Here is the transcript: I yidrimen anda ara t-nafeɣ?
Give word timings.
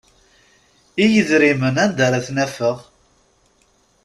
I 1.03 1.05
yidrimen 1.11 1.75
anda 1.83 2.03
ara 2.07 2.25
t-nafeɣ? 2.25 2.77